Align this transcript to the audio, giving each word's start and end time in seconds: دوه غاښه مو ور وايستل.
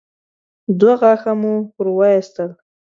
دوه 0.79 0.93
غاښه 1.01 1.33
مو 1.41 1.53
ور 1.75 1.87
وايستل. 1.97 2.51